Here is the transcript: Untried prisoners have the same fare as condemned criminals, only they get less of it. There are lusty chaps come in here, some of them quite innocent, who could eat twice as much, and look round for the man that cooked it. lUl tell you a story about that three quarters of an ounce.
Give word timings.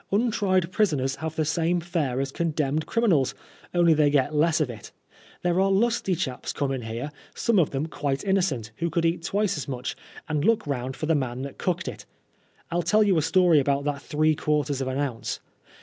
Untried 0.11 0.71
prisoners 0.71 1.17
have 1.17 1.35
the 1.35 1.45
same 1.45 1.79
fare 1.79 2.19
as 2.19 2.31
condemned 2.31 2.87
criminals, 2.87 3.35
only 3.71 3.93
they 3.93 4.09
get 4.09 4.33
less 4.33 4.59
of 4.59 4.67
it. 4.67 4.91
There 5.43 5.61
are 5.61 5.69
lusty 5.71 6.15
chaps 6.15 6.51
come 6.53 6.71
in 6.71 6.81
here, 6.81 7.11
some 7.35 7.59
of 7.59 7.69
them 7.69 7.85
quite 7.85 8.23
innocent, 8.23 8.71
who 8.77 8.89
could 8.89 9.05
eat 9.05 9.21
twice 9.21 9.57
as 9.57 9.67
much, 9.67 9.95
and 10.27 10.43
look 10.43 10.65
round 10.65 10.95
for 10.95 11.05
the 11.05 11.13
man 11.13 11.43
that 11.43 11.59
cooked 11.59 11.87
it. 11.87 12.07
lUl 12.71 12.81
tell 12.81 13.03
you 13.03 13.19
a 13.19 13.21
story 13.21 13.59
about 13.59 13.83
that 13.83 14.01
three 14.01 14.33
quarters 14.33 14.81
of 14.81 14.87
an 14.87 14.97
ounce. 14.97 15.39